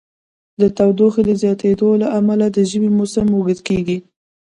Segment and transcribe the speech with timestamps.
[0.61, 3.97] د تودوخې د زیاتیدو له امله د ژمی موسم اوږد کیږي.